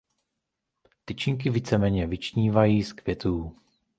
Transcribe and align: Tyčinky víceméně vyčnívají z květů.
Tyčinky 1.05 1.49
víceméně 1.49 2.07
vyčnívají 2.07 2.83
z 2.83 2.93
květů. 2.93 3.55